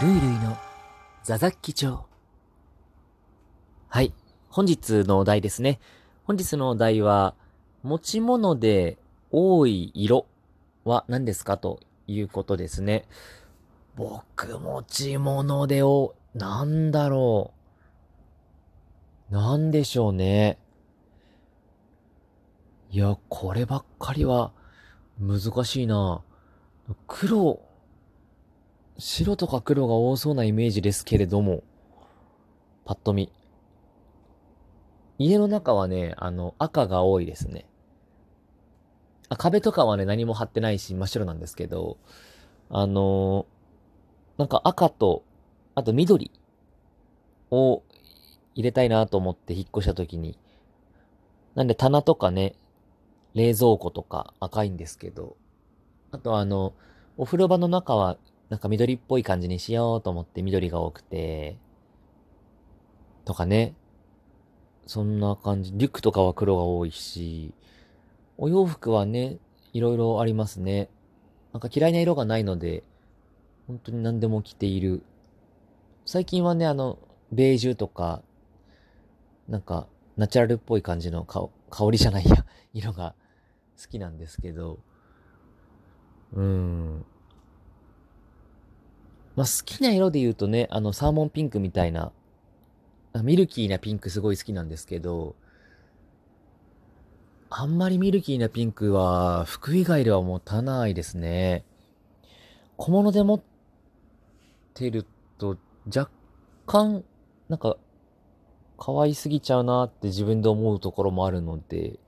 [0.00, 0.56] ルイルイの
[1.24, 2.04] ザザッキ町。
[3.88, 4.14] はい。
[4.48, 5.80] 本日のお題ですね。
[6.22, 7.34] 本日のお題は、
[7.82, 8.96] 持ち物で
[9.32, 10.26] 多い色
[10.84, 13.08] は何ですかということですね。
[13.96, 17.52] 僕、持ち物でお、なんだろ
[19.32, 19.34] う。
[19.34, 20.58] なんでしょうね。
[22.92, 24.52] いや、こればっかりは
[25.18, 26.22] 難しいな。
[27.08, 27.67] 黒、
[28.98, 31.62] 白とか黒が多そうなイメージですけれども、
[32.84, 33.30] パッと見。
[35.18, 37.66] 家の中はね、あの、赤が多いですね。
[39.28, 41.96] あ壁とかはね、何も貼ってないし、真っ白なんですけど、
[42.70, 45.22] あのー、なんか赤と、
[45.76, 46.32] あと緑
[47.52, 47.82] を
[48.56, 50.36] 入れたいなと思って引っ越した時に、
[51.54, 52.56] なんで棚とかね、
[53.34, 55.36] 冷蔵庫とか赤いんですけど、
[56.10, 56.72] あとあの、
[57.16, 58.16] お風呂場の中は
[58.48, 61.58] なんか緑っぽい感じにしようと思って緑が多くて、
[63.24, 63.74] とかね。
[64.86, 65.72] そんな感じ。
[65.74, 67.52] リュックとかは黒が多いし、
[68.38, 69.36] お洋服はね、
[69.74, 70.88] いろいろありますね。
[71.52, 72.84] なんか嫌いな色がないので、
[73.66, 75.02] 本当に何でも着ている。
[76.06, 76.98] 最近はね、あの、
[77.30, 78.22] ベージュとか、
[79.46, 81.50] なんか、ナチュラルっぽい感じの香
[81.90, 83.14] りじゃないや、色が
[83.78, 84.78] 好きなんですけど、
[86.32, 87.04] うん。
[89.38, 92.10] まあ、好きな色で言うとね、あの、サーモンピンクみたいな、
[93.22, 95.36] ミルキーなピンクすごい好きなんですけど、
[97.48, 101.64] あんまりミルキーなピンクは服以外では持たないですね。
[102.76, 103.40] 小物で持っ
[104.74, 105.06] てる
[105.38, 106.10] と若
[106.66, 107.04] 干、
[107.48, 107.76] なんか、
[108.76, 112.00] 可愛すぎちゃうなって自分で思うところもあるので、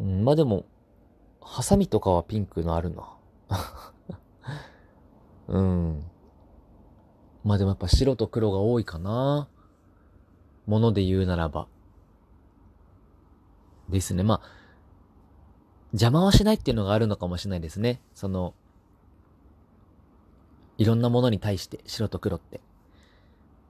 [0.00, 0.64] うん、まあでも、
[1.40, 3.92] ハサミとかはピンクのあるな。
[5.48, 6.04] うん。
[7.44, 9.48] まあでもやっぱ白と黒が多いかな。
[10.66, 11.68] もので言うならば。
[13.88, 14.22] ですね。
[14.22, 14.48] まあ、
[15.92, 18.00] 邪魔はしないっていうのがあるのかもしれないですね。
[18.14, 18.54] その、
[20.78, 22.60] いろんなものに対して白と黒って。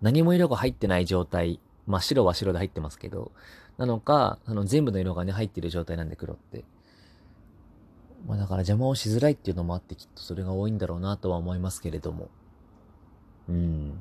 [0.00, 1.60] 何も色が入ってない状態。
[1.86, 3.30] まあ白は白で入ってますけど、
[3.78, 6.64] なのか、あの全部の色がね入ってる状態なんで黒って。
[8.26, 12.28] まあだから邪魔をしづらいっていうのもあってきっとそれが多いんだろうなとは思いますけれども。
[13.48, 14.00] うん。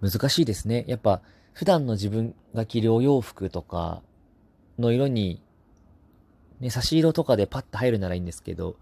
[0.00, 0.84] 難しいですね。
[0.88, 4.02] やっぱ普段の自分が着るお洋服とか
[4.78, 5.42] の色に、
[6.58, 8.76] ね、差し色とかでパッと入るならいいんですけど、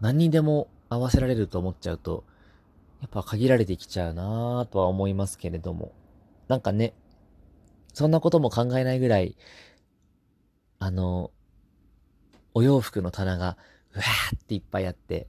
[0.00, 2.24] 何にでも合わせられると思っちゃうと、
[3.00, 5.92] やっぱ限られてきちゃうなぁとは思いますけれども。
[6.48, 6.94] なんかね、
[7.92, 9.36] そんなことも考えないぐらい、
[10.78, 11.30] あの、
[12.54, 13.56] お洋服の棚が、
[13.94, 15.26] うわーっていっぱいあって、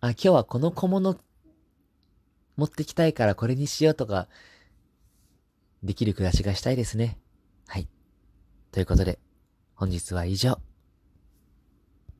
[0.00, 1.16] あ、今日はこの小物
[2.56, 4.28] 持ってきたいからこれにしようとか、
[5.82, 7.18] できる暮らしがしたいですね。
[7.66, 7.88] はい。
[8.72, 9.18] ということで、
[9.74, 10.58] 本日は以上。